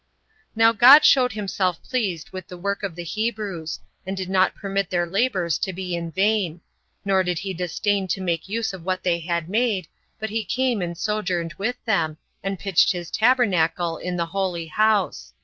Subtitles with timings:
[0.55, 0.57] 5.
[0.57, 4.89] Now God showed himself pleased with the work of the Hebrews, and did not permit
[4.89, 6.61] their labors to be in vain;
[7.05, 9.85] nor did he disdain to make use of what they had made,
[10.17, 15.33] but he came and sojourned with them, and pitched his tabernacle in the holy house.